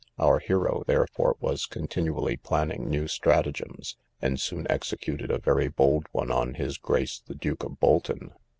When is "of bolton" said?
7.63-8.33